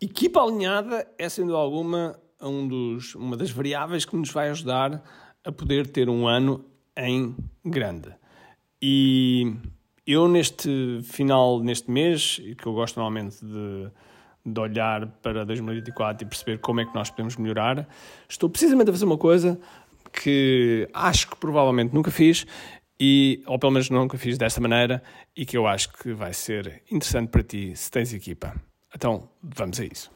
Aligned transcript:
Equipa 0.00 0.42
alinhada 0.42 1.08
é, 1.18 1.26
dúvida 1.26 1.56
alguma, 1.56 2.20
um 2.40 2.68
dos, 2.68 3.14
uma 3.14 3.34
das 3.34 3.50
variáveis 3.50 4.04
que 4.04 4.14
nos 4.14 4.30
vai 4.30 4.50
ajudar 4.50 5.02
a 5.42 5.50
poder 5.50 5.86
ter 5.86 6.10
um 6.10 6.28
ano 6.28 6.64
em 6.94 7.34
grande. 7.64 8.10
E 8.82 9.54
eu, 10.06 10.28
neste 10.28 11.00
final, 11.02 11.60
neste 11.60 11.90
mês, 11.90 12.40
que 12.58 12.66
eu 12.66 12.74
gosto 12.74 12.96
normalmente 12.96 13.42
de, 13.42 13.90
de 14.44 14.60
olhar 14.60 15.06
para 15.22 15.46
2024 15.46 16.26
e 16.26 16.28
perceber 16.28 16.58
como 16.58 16.80
é 16.80 16.84
que 16.84 16.94
nós 16.94 17.08
podemos 17.08 17.36
melhorar, 17.36 17.88
estou 18.28 18.50
precisamente 18.50 18.90
a 18.90 18.92
fazer 18.92 19.06
uma 19.06 19.16
coisa 19.16 19.58
que 20.12 20.88
acho 20.92 21.30
que 21.30 21.36
provavelmente 21.36 21.94
nunca 21.94 22.10
fiz, 22.10 22.46
e, 23.00 23.42
ou 23.46 23.58
pelo 23.58 23.72
menos 23.72 23.88
nunca 23.88 24.18
fiz 24.18 24.36
desta 24.36 24.60
maneira, 24.60 25.02
e 25.34 25.46
que 25.46 25.56
eu 25.56 25.66
acho 25.66 25.90
que 25.94 26.12
vai 26.12 26.34
ser 26.34 26.82
interessante 26.90 27.30
para 27.30 27.42
ti 27.42 27.74
se 27.74 27.90
tens 27.90 28.12
equipa. 28.12 28.54
Então, 28.96 29.24
vamos 29.42 29.78
a 29.78 29.84
isso. 29.84 30.10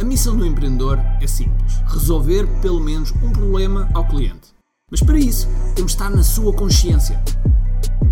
A 0.00 0.04
missão 0.04 0.36
do 0.36 0.46
empreendedor 0.46 1.00
é 1.20 1.26
simples: 1.26 1.82
resolver 1.88 2.46
pelo 2.60 2.78
menos 2.78 3.12
um 3.20 3.32
problema 3.32 3.90
ao 3.94 4.06
cliente. 4.06 4.54
Mas 4.88 5.02
para 5.02 5.18
isso, 5.18 5.48
temos 5.74 5.90
de 5.90 5.96
estar 5.96 6.08
na 6.08 6.22
sua 6.22 6.52
consciência, 6.52 7.20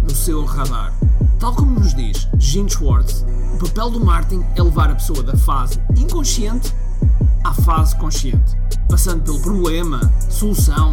no 0.03 0.11
seu 0.11 0.45
radar. 0.45 0.93
Tal 1.39 1.55
como 1.55 1.79
nos 1.79 1.95
diz 1.95 2.27
Gene 2.41 2.69
Schwartz, 2.69 3.25
o 3.55 3.59
papel 3.59 3.91
do 3.91 4.05
marketing 4.05 4.45
é 4.57 4.63
levar 4.65 4.91
a 4.91 4.97
pessoa 4.97 5.23
da 5.23 5.37
fase 5.37 5.81
inconsciente 5.97 6.75
à 7.45 7.55
fase 7.55 7.95
consciente, 7.99 8.57
passando 8.89 9.23
pelo 9.23 9.39
problema, 9.39 10.13
solução, 10.29 10.93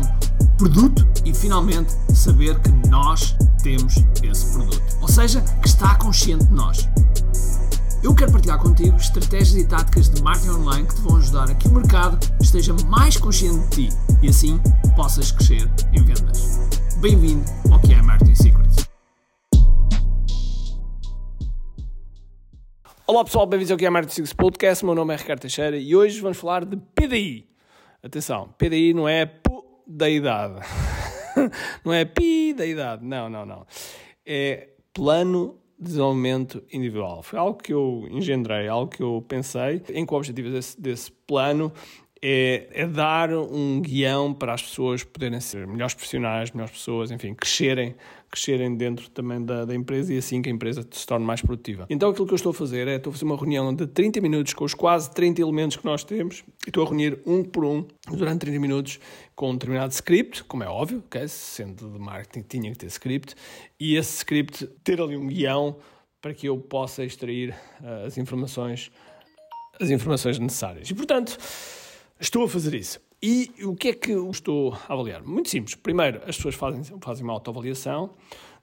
produto 0.59 1.07
e 1.25 1.33
finalmente 1.33 1.91
saber 2.13 2.59
que 2.59 2.69
nós 2.87 3.35
temos 3.63 3.95
esse 4.21 4.53
produto. 4.53 4.83
Ou 5.01 5.07
seja, 5.07 5.41
que 5.41 5.67
está 5.67 5.95
consciente 5.95 6.45
de 6.45 6.53
nós. 6.53 6.87
Eu 8.07 8.15
quero 8.15 8.31
partilhar 8.31 8.57
contigo 8.57 8.95
estratégias 8.95 9.55
e 9.57 9.67
táticas 9.67 10.09
de 10.09 10.23
marketing 10.23 10.51
online 10.51 10.87
que 10.87 10.95
te 10.95 11.01
vão 11.01 11.17
ajudar 11.17 11.51
a 11.51 11.53
que 11.53 11.67
o 11.67 11.73
mercado 11.73 12.17
esteja 12.41 12.73
mais 12.87 13.17
consciente 13.17 13.67
de 13.67 13.89
ti 13.89 13.97
e 14.23 14.29
assim 14.29 14.57
possas 14.95 15.29
crescer 15.29 15.69
em 15.91 16.01
vendas. 16.01 16.57
Bem-vindo 17.01 17.43
ao 17.69 17.81
que 17.81 17.91
é 17.91 18.01
Marketing 18.01 18.33
Secrets. 18.33 18.87
Olá 23.05 23.25
pessoal, 23.25 23.45
bem-vindos 23.45 23.73
ao 23.73 23.77
que 23.77 23.85
é 23.85 23.89
Marketing 23.89 24.15
Secrets 24.15 24.33
Podcast. 24.33 24.85
Meu 24.85 24.95
nome 24.95 25.13
é 25.13 25.17
Ricardo 25.17 25.41
Teixeira 25.41 25.75
e 25.75 25.93
hoje 25.93 26.21
vamos 26.21 26.37
falar 26.37 26.63
de 26.63 26.77
PDI. 26.77 27.45
Atenção, 28.01 28.55
PDI 28.57 28.93
não 28.93 29.09
é 29.09 29.25
P 29.25 29.51
da 29.85 30.09
idade. 30.09 30.61
não 31.83 31.91
é 31.91 32.05
pi 32.05 32.53
da 32.53 32.65
idade. 32.65 33.03
Não, 33.03 33.29
não, 33.29 33.45
não. 33.45 33.67
É 34.25 34.69
plano 34.93 35.59
desenvolvimento 35.79 36.63
individual. 36.71 37.21
Foi 37.21 37.37
algo 37.37 37.61
que 37.61 37.73
eu 37.73 38.07
engendrei, 38.09 38.67
algo 38.67 38.91
que 38.91 39.01
eu 39.03 39.23
pensei, 39.27 39.81
em 39.89 40.05
que 40.05 40.13
o 40.13 40.17
objetivo 40.17 40.49
desse, 40.49 40.79
desse 40.79 41.11
plano 41.11 41.71
é, 42.21 42.67
é, 42.71 42.87
dar 42.87 43.31
um 43.31 43.79
guião 43.81 44.33
para 44.33 44.53
as 44.53 44.61
pessoas 44.61 45.03
poderem 45.03 45.39
ser 45.39 45.67
melhores 45.67 45.93
profissionais, 45.93 46.51
melhores 46.51 46.73
pessoas, 46.73 47.11
enfim, 47.11 47.33
crescerem, 47.33 47.95
crescerem 48.29 48.75
dentro 48.75 49.09
também 49.09 49.43
da, 49.43 49.65
da, 49.65 49.75
empresa 49.75 50.13
e 50.13 50.17
assim 50.17 50.41
que 50.41 50.49
a 50.49 50.51
empresa 50.51 50.85
se 50.91 51.05
torne 51.05 51.25
mais 51.25 51.41
produtiva. 51.41 51.85
Então 51.89 52.09
aquilo 52.09 52.25
que 52.25 52.33
eu 52.33 52.37
estou 52.37 52.51
a 52.51 52.53
fazer 52.53 52.87
é, 52.87 52.95
estou 52.95 53.11
a 53.11 53.13
fazer 53.13 53.25
uma 53.25 53.35
reunião 53.35 53.73
de 53.73 53.87
30 53.87 54.21
minutos 54.21 54.53
com 54.53 54.65
os 54.65 54.73
quase 54.73 55.11
30 55.11 55.41
elementos 55.41 55.77
que 55.77 55.85
nós 55.85 56.03
temos 56.03 56.43
e 56.65 56.69
estou 56.69 56.85
a 56.85 56.89
reunir 56.89 57.19
um 57.25 57.43
por 57.43 57.65
um 57.65 57.85
durante 58.09 58.41
30 58.41 58.59
minutos 58.59 58.99
com 59.35 59.51
um 59.51 59.53
determinado 59.53 59.93
script, 59.93 60.43
como 60.43 60.63
é 60.63 60.67
óbvio, 60.67 60.99
okay? 60.99 61.27
sendo 61.27 61.89
de 61.89 61.99
marketing 61.99 62.45
tinha 62.47 62.71
que 62.71 62.77
ter 62.77 62.87
script, 62.87 63.35
e 63.79 63.95
esse 63.95 64.17
script 64.17 64.67
ter 64.83 64.99
ali 64.99 65.15
um 65.15 65.27
guião 65.27 65.77
para 66.21 66.33
que 66.33 66.47
eu 66.47 66.57
possa 66.57 67.03
extrair 67.03 67.51
uh, 67.81 68.05
as 68.05 68.17
informações 68.17 68.91
as 69.79 69.91
informações 69.91 70.39
necessárias. 70.39 70.89
E 70.89 70.95
portanto, 70.95 71.37
Estou 72.19 72.43
a 72.43 72.49
fazer 72.49 72.73
isso. 72.73 72.99
E 73.21 73.51
o 73.63 73.75
que 73.75 73.89
é 73.89 73.93
que 73.93 74.11
eu 74.11 74.29
estou 74.29 74.73
a 74.87 74.93
avaliar? 74.93 75.23
Muito 75.23 75.49
simples. 75.49 75.75
Primeiro, 75.75 76.19
as 76.27 76.35
pessoas 76.35 76.55
fazem, 76.55 76.83
fazem 77.01 77.23
uma 77.23 77.33
autoavaliação. 77.33 78.11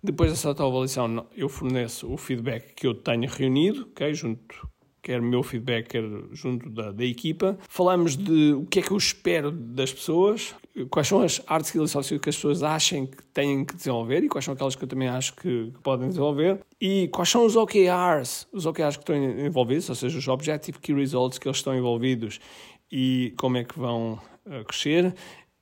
Depois 0.03 0.31
dessa 0.31 0.49
autoavaliação, 0.49 1.27
eu 1.37 1.49
forneço 1.49 2.13
o 2.13 2.17
feedback 2.17 2.75
que 2.75 2.87
eu 2.87 2.95
tenho 2.95 3.29
reunido, 3.29 3.83
okay? 3.91 4.15
junto, 4.15 4.69
quer 5.03 5.21
meu 5.21 5.43
feedback, 5.43 5.89
quer 5.89 6.05
junto 6.33 6.71
da, 6.71 6.93
da 6.93 7.05
equipa. 7.05 7.59
Falamos 7.69 8.17
de 8.17 8.53
o 8.53 8.65
que 8.67 8.79
é 8.79 8.83
que 8.83 8.91
eu 8.91 8.97
espero 8.97 9.51
das 9.51 9.93
pessoas, 9.93 10.55
quais 10.91 11.09
são 11.09 11.23
as 11.23 11.39
hard 11.47 11.65
skills 11.65 11.93
que 11.93 12.29
as 12.29 12.37
pessoas 12.37 12.63
acham 12.63 13.07
que 13.07 13.23
têm 13.33 13.65
que 13.65 13.75
desenvolver 13.75 14.25
e 14.25 14.29
quais 14.29 14.45
são 14.45 14.55
aquelas 14.55 14.77
que 14.77 14.85
eu 14.85 14.89
também 14.89 15.09
acho 15.09 15.35
que, 15.35 15.71
que 15.73 15.81
podem 15.83 16.09
desenvolver. 16.09 16.61
E 16.81 17.09
quais 17.09 17.29
são 17.29 17.45
os 17.45 17.57
OKRs, 17.57 18.47
os 18.53 18.67
OKRs 18.67 18.97
que 18.97 19.03
estão 19.03 19.17
envolvidos, 19.17 19.89
ou 19.89 19.95
seja, 19.95 20.19
os 20.19 20.29
Objective 20.29 20.79
Key 20.79 20.95
Results 20.95 21.39
que 21.39 21.49
eles 21.49 21.59
estão 21.59 21.75
envolvidos 21.77 22.41
e 22.97 23.35
como 23.37 23.57
é 23.57 23.65
que 23.65 23.77
vão 23.77 24.21
uh, 24.47 24.65
crescer. 24.65 25.13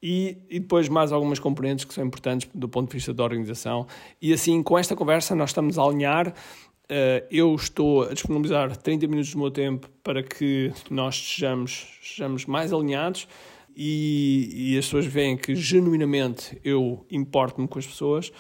E, 0.02 0.36
e, 0.50 0.60
depois 0.60 0.86
mais 0.86 1.12
algumas 1.12 1.38
componentes 1.38 1.86
que 1.86 1.94
são 1.94 2.04
importantes 2.04 2.46
do 2.52 2.68
ponto 2.68 2.90
de 2.90 2.96
vista 2.96 3.14
da 3.14 3.24
organização. 3.24 3.86
E 4.20 4.34
assim, 4.34 4.62
com 4.62 4.78
esta 4.78 4.94
conversa, 4.94 5.34
nós 5.34 5.48
estamos 5.48 5.78
a 5.78 5.82
alinhar. 5.82 6.28
Uh, 6.28 7.24
eu 7.30 7.54
estou 7.54 8.02
a 8.02 8.12
disponibilizar 8.12 8.76
30 8.76 9.06
minutos 9.06 9.32
do 9.32 9.38
meu 9.38 9.50
tempo 9.50 9.88
para 10.04 10.22
que 10.22 10.74
nós 10.90 11.16
sejamos, 11.16 11.86
sejamos 12.02 12.44
mais 12.44 12.70
alinhados 12.70 13.26
e, 13.74 14.72
e 14.74 14.78
as 14.78 14.84
pessoas 14.84 15.06
veem 15.06 15.34
que 15.34 15.54
genuinamente 15.54 16.60
eu 16.62 17.06
importo-me 17.10 17.66
com 17.66 17.78
as 17.78 17.86
pessoas, 17.86 18.30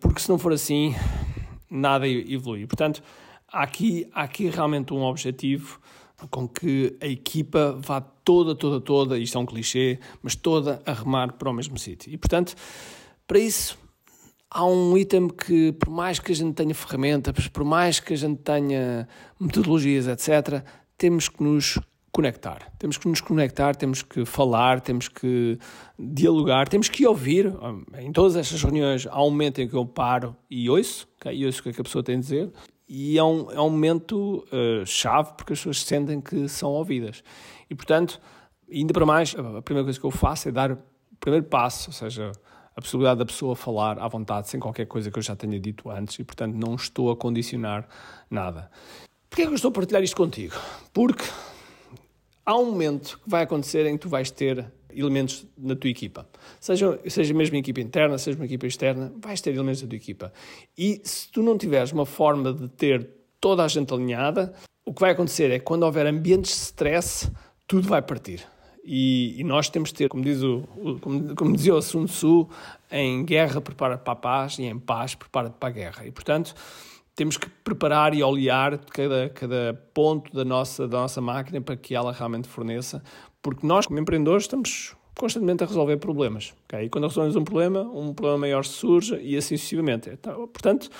porque 0.00 0.18
se 0.18 0.28
não 0.28 0.36
for 0.36 0.52
assim, 0.52 0.96
nada 1.70 2.08
evolui. 2.08 2.66
Portanto, 2.66 3.00
há 3.46 3.62
aqui, 3.62 4.08
há 4.12 4.22
aqui 4.22 4.48
realmente 4.48 4.92
um 4.92 5.02
objetivo 5.04 5.78
com 6.30 6.48
que 6.48 6.96
a 7.00 7.06
equipa 7.06 7.78
vá 7.80 8.00
toda, 8.00 8.54
toda, 8.54 8.80
toda, 8.80 9.18
isto 9.18 9.36
é 9.36 9.40
um 9.40 9.46
clichê, 9.46 9.98
mas 10.22 10.34
toda 10.34 10.82
a 10.86 10.92
remar 10.92 11.34
para 11.34 11.50
o 11.50 11.52
mesmo 11.52 11.78
sítio. 11.78 12.12
E, 12.12 12.16
portanto, 12.16 12.54
para 13.26 13.38
isso, 13.38 13.78
há 14.50 14.64
um 14.64 14.96
item 14.96 15.28
que, 15.28 15.72
por 15.72 15.90
mais 15.90 16.18
que 16.18 16.32
a 16.32 16.34
gente 16.34 16.54
tenha 16.54 16.74
ferramentas, 16.74 17.48
por 17.48 17.64
mais 17.64 18.00
que 18.00 18.14
a 18.14 18.16
gente 18.16 18.40
tenha 18.42 19.06
metodologias, 19.38 20.06
etc., 20.06 20.64
temos 20.96 21.28
que 21.28 21.42
nos 21.42 21.78
conectar. 22.10 22.72
Temos 22.78 22.96
que 22.96 23.06
nos 23.06 23.20
conectar, 23.20 23.76
temos 23.76 24.00
que 24.00 24.24
falar, 24.24 24.80
temos 24.80 25.06
que 25.06 25.58
dialogar, 25.98 26.66
temos 26.66 26.88
que 26.88 27.06
ouvir. 27.06 27.52
Em 27.98 28.10
todas 28.10 28.36
estas 28.36 28.62
reuniões 28.62 29.06
há 29.06 29.22
um 29.22 29.30
momento 29.30 29.60
em 29.60 29.68
que 29.68 29.74
eu 29.74 29.84
paro 29.84 30.34
e 30.50 30.70
ouço, 30.70 31.06
okay? 31.20 31.36
e 31.36 31.44
ouço 31.44 31.60
o 31.60 31.62
que, 31.64 31.68
é 31.68 31.72
que 31.74 31.80
a 31.82 31.84
pessoa 31.84 32.02
tem 32.02 32.16
a 32.16 32.20
dizer, 32.20 32.50
e 32.88 33.18
é 33.18 33.24
um, 33.24 33.50
é 33.50 33.60
um 33.60 33.70
momento 33.70 34.46
uh, 34.52 34.86
chave 34.86 35.32
porque 35.36 35.52
as 35.52 35.58
pessoas 35.58 35.82
sentem 35.82 36.20
que 36.20 36.48
são 36.48 36.70
ouvidas. 36.70 37.22
E, 37.68 37.74
portanto, 37.74 38.20
ainda 38.72 38.92
para 38.92 39.04
mais, 39.04 39.34
a 39.34 39.62
primeira 39.62 39.84
coisa 39.84 39.98
que 39.98 40.06
eu 40.06 40.10
faço 40.10 40.48
é 40.48 40.52
dar 40.52 40.72
o 40.72 40.78
primeiro 41.18 41.46
passo, 41.46 41.90
ou 41.90 41.92
seja, 41.92 42.30
a 42.76 42.80
possibilidade 42.80 43.18
da 43.18 43.26
pessoa 43.26 43.56
falar 43.56 43.98
à 43.98 44.06
vontade, 44.06 44.48
sem 44.48 44.60
qualquer 44.60 44.86
coisa 44.86 45.10
que 45.10 45.18
eu 45.18 45.22
já 45.22 45.34
tenha 45.34 45.58
dito 45.58 45.90
antes, 45.90 46.18
e, 46.18 46.24
portanto, 46.24 46.54
não 46.54 46.74
estou 46.74 47.10
a 47.10 47.16
condicionar 47.16 47.88
nada. 48.30 48.70
Porquê 49.28 49.42
é 49.42 49.46
que 49.46 49.52
eu 49.52 49.56
estou 49.56 49.70
a 49.70 49.72
partilhar 49.72 50.02
isto 50.02 50.16
contigo? 50.16 50.54
Porque 50.92 51.24
há 52.44 52.56
um 52.56 52.66
momento 52.66 53.18
que 53.22 53.28
vai 53.28 53.42
acontecer 53.42 53.86
em 53.86 53.94
que 53.94 54.02
tu 54.02 54.08
vais 54.08 54.30
ter 54.30 54.72
elementos 54.96 55.46
na 55.56 55.76
tua 55.76 55.90
equipa. 55.90 56.28
Seja, 56.58 56.98
seja 57.08 57.34
mesmo 57.34 57.54
uma 57.54 57.60
equipa 57.60 57.80
interna, 57.80 58.18
seja 58.18 58.38
uma 58.38 58.46
equipa 58.46 58.66
externa, 58.66 59.12
vais 59.20 59.40
ter 59.40 59.54
elementos 59.54 59.82
da 59.82 59.88
tua 59.88 59.96
equipa. 59.96 60.32
E 60.76 61.00
se 61.04 61.30
tu 61.30 61.42
não 61.42 61.58
tiveres 61.58 61.92
uma 61.92 62.06
forma 62.06 62.52
de 62.52 62.68
ter 62.68 63.08
toda 63.40 63.64
a 63.64 63.68
gente 63.68 63.92
alinhada, 63.92 64.52
o 64.84 64.94
que 64.94 65.00
vai 65.00 65.10
acontecer 65.10 65.50
é 65.50 65.58
que 65.58 65.64
quando 65.64 65.82
houver 65.82 66.06
ambientes 66.06 66.52
de 66.52 66.62
stress, 66.62 67.30
tudo 67.66 67.88
vai 67.88 68.00
partir. 68.00 68.46
E, 68.84 69.40
e, 69.40 69.42
nós 69.42 69.68
temos 69.68 69.88
de 69.88 69.96
ter, 69.96 70.08
como, 70.08 70.22
diz 70.22 70.40
o, 70.42 70.62
o 70.76 70.98
como, 71.00 71.34
como, 71.34 71.56
dizia 71.56 71.74
o 71.74 71.82
Sun 71.82 72.04
Tzu, 72.04 72.48
em 72.88 73.24
guerra 73.24 73.60
prepara 73.60 73.98
para 73.98 74.12
a 74.12 74.16
paz 74.16 74.60
e 74.60 74.62
em 74.62 74.78
paz 74.78 75.16
prepara 75.16 75.50
para 75.50 75.68
a 75.68 75.72
guerra. 75.72 76.06
E, 76.06 76.12
portanto, 76.12 76.54
temos 77.16 77.38
que 77.38 77.48
preparar 77.48 78.14
e 78.14 78.22
olhar 78.22 78.78
cada, 78.78 79.30
cada 79.30 79.74
ponto 79.94 80.32
da 80.32 80.44
nossa, 80.44 80.86
da 80.86 80.98
nossa 80.98 81.20
máquina 81.20 81.60
para 81.62 81.74
que 81.74 81.94
ela 81.94 82.12
realmente 82.12 82.46
forneça, 82.46 83.02
porque 83.40 83.66
nós, 83.66 83.86
como 83.86 83.98
empreendedores, 83.98 84.44
estamos 84.44 84.94
constantemente 85.16 85.64
a 85.64 85.66
resolver 85.66 85.96
problemas. 85.96 86.54
Okay? 86.64 86.84
E 86.84 86.88
quando 86.90 87.06
resolvemos 87.08 87.34
um 87.34 87.42
problema, 87.42 87.80
um 87.80 88.12
problema 88.12 88.38
maior 88.38 88.64
surge 88.64 89.16
e 89.16 89.34
assim 89.34 89.56
sucessivamente. 89.56 90.10
Então, 90.10 90.46
portanto, 90.46 90.90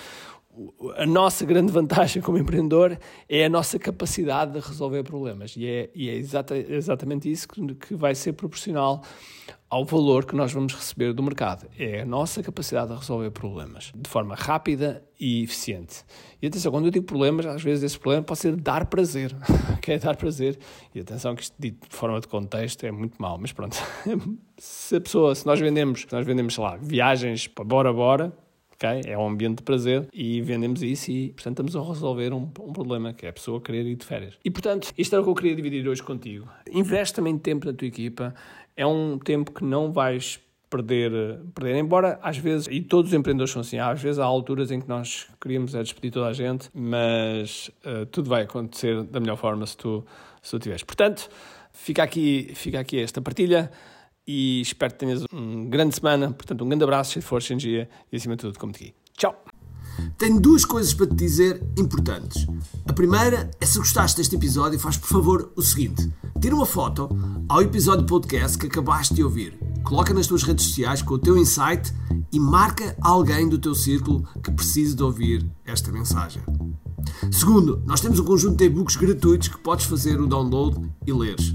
a 0.96 1.06
nossa 1.06 1.44
grande 1.44 1.72
vantagem 1.72 2.22
como 2.22 2.38
empreendedor 2.38 2.98
é 3.28 3.44
a 3.44 3.48
nossa 3.48 3.78
capacidade 3.78 4.52
de 4.52 4.60
resolver 4.60 5.02
problemas. 5.02 5.54
E 5.56 5.66
é, 5.66 5.90
e 5.94 6.08
é 6.08 6.14
exata, 6.14 6.56
exatamente 6.56 7.30
isso 7.30 7.48
que, 7.48 7.74
que 7.74 7.94
vai 7.94 8.14
ser 8.14 8.32
proporcional 8.32 9.02
ao 9.68 9.84
valor 9.84 10.24
que 10.24 10.34
nós 10.34 10.52
vamos 10.52 10.74
receber 10.74 11.12
do 11.12 11.22
mercado. 11.22 11.66
É 11.78 12.02
a 12.02 12.04
nossa 12.06 12.42
capacidade 12.42 12.92
de 12.92 12.98
resolver 12.98 13.30
problemas 13.30 13.92
de 13.94 14.08
forma 14.08 14.34
rápida 14.34 15.02
e 15.18 15.42
eficiente. 15.42 16.04
E 16.40 16.46
atenção, 16.46 16.70
quando 16.70 16.86
eu 16.86 16.90
digo 16.90 17.04
problemas, 17.04 17.46
às 17.46 17.62
vezes 17.62 17.82
esse 17.82 17.98
problema 17.98 18.22
pode 18.24 18.40
ser 18.40 18.54
dar 18.56 18.86
prazer. 18.86 19.34
Quer 19.82 19.98
dar 19.98 20.16
prazer. 20.16 20.58
E 20.94 21.00
atenção 21.00 21.34
que 21.34 21.42
isto 21.42 21.54
dito 21.58 21.88
de 21.88 21.96
forma 21.96 22.20
de 22.20 22.28
contexto 22.28 22.84
é 22.84 22.92
muito 22.92 23.20
mau, 23.20 23.36
mas 23.38 23.52
pronto. 23.52 23.76
se 24.56 24.96
a 24.96 25.00
pessoa, 25.00 25.34
se 25.34 25.44
nós 25.44 25.58
vendemos, 25.58 26.02
se 26.02 26.12
nós 26.12 26.24
vendemos, 26.24 26.54
sei 26.54 26.64
lá, 26.64 26.76
viagens 26.76 27.48
para 27.48 27.64
Bora 27.64 27.92
Bora, 27.92 28.32
Okay? 28.76 29.10
É 29.10 29.16
um 29.16 29.26
ambiente 29.26 29.58
de 29.58 29.62
prazer 29.62 30.06
e 30.12 30.40
vendemos 30.42 30.82
isso 30.82 31.10
e, 31.10 31.30
portanto, 31.30 31.62
estamos 31.62 31.76
a 31.76 31.92
resolver 31.92 32.32
um, 32.32 32.42
um, 32.60 32.72
problema, 32.72 33.12
que 33.12 33.24
é 33.24 33.30
a 33.30 33.32
pessoa 33.32 33.60
querer 33.60 33.86
ir 33.86 33.96
de 33.96 34.04
férias. 34.04 34.34
E, 34.44 34.50
portanto, 34.50 34.92
isto 34.96 35.16
é 35.16 35.18
o 35.18 35.24
que 35.24 35.30
eu 35.30 35.34
queria 35.34 35.56
dividir 35.56 35.88
hoje 35.88 36.02
contigo. 36.02 36.46
Investe 36.70 37.14
também 37.14 37.38
tempo 37.38 37.66
na 37.66 37.72
tua 37.72 37.88
equipa. 37.88 38.34
É 38.76 38.86
um 38.86 39.18
tempo 39.18 39.50
que 39.50 39.64
não 39.64 39.90
vais 39.90 40.38
perder, 40.68 41.10
perder. 41.54 41.76
Embora, 41.76 42.18
às 42.22 42.36
vezes, 42.36 42.68
e 42.70 42.82
todos 42.82 43.10
os 43.10 43.18
empreendedores 43.18 43.52
são 43.52 43.60
assim, 43.60 43.78
às 43.78 44.00
vezes 44.02 44.18
há 44.18 44.24
alturas 44.24 44.70
em 44.70 44.80
que 44.80 44.88
nós 44.88 45.26
queríamos 45.40 45.74
é 45.74 45.82
despedir 45.82 46.10
toda 46.10 46.26
a 46.26 46.32
gente, 46.32 46.68
mas 46.74 47.70
uh, 47.84 48.04
tudo 48.06 48.28
vai 48.28 48.42
acontecer 48.42 49.02
da 49.04 49.20
melhor 49.20 49.36
forma 49.36 49.66
se 49.66 49.76
tu, 49.76 50.04
se 50.42 50.50
tu 50.50 50.58
tiveres. 50.58 50.82
Portanto, 50.82 51.30
fica 51.72 52.02
aqui, 52.02 52.50
fica 52.54 52.80
aqui 52.80 53.00
esta 53.00 53.22
partilha 53.22 53.70
e 54.26 54.60
espero 54.60 54.92
que 54.92 54.98
tenhas 54.98 55.24
uma 55.32 55.64
grande 55.66 55.94
semana. 55.94 56.32
Portanto, 56.32 56.64
um 56.64 56.68
grande 56.68 56.84
abraço, 56.84 57.12
cheio 57.12 57.22
de 57.22 57.28
força, 57.28 57.52
energia 57.52 57.88
e 58.10 58.16
acima 58.16 58.36
de 58.36 58.42
tudo, 58.42 58.58
como 58.58 58.72
te. 58.72 58.94
Tchau! 59.16 59.44
Tenho 60.18 60.40
duas 60.40 60.64
coisas 60.64 60.92
para 60.92 61.06
te 61.06 61.14
dizer 61.14 61.62
importantes. 61.78 62.46
A 62.86 62.92
primeira 62.92 63.50
é 63.60 63.66
se 63.66 63.78
gostaste 63.78 64.16
deste 64.18 64.36
episódio, 64.36 64.78
faz 64.78 64.96
por 64.96 65.08
favor 65.08 65.52
o 65.56 65.62
seguinte: 65.62 66.10
tira 66.40 66.54
uma 66.54 66.66
foto 66.66 67.08
ao 67.48 67.62
episódio 67.62 68.04
podcast 68.04 68.58
que 68.58 68.66
acabaste 68.66 69.14
de 69.14 69.22
ouvir, 69.22 69.58
coloca 69.82 70.12
nas 70.12 70.26
tuas 70.26 70.42
redes 70.42 70.66
sociais 70.66 71.00
com 71.02 71.14
o 71.14 71.18
teu 71.18 71.36
insight 71.38 71.92
e 72.32 72.40
marca 72.40 72.96
alguém 73.00 73.48
do 73.48 73.58
teu 73.58 73.74
círculo 73.74 74.28
que 74.42 74.50
precise 74.50 74.94
de 74.94 75.02
ouvir 75.02 75.46
esta 75.64 75.90
mensagem. 75.90 76.42
Segundo, 77.30 77.82
nós 77.86 78.00
temos 78.00 78.18
um 78.18 78.24
conjunto 78.24 78.56
de 78.56 78.64
e-books 78.64 78.96
gratuitos 78.96 79.48
que 79.48 79.58
podes 79.58 79.86
fazer 79.86 80.20
o 80.20 80.26
download 80.26 80.78
e 81.06 81.12
leres. 81.12 81.54